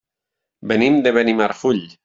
Venim 0.71 0.97
de 1.09 1.13
Benimarfull. 1.19 1.83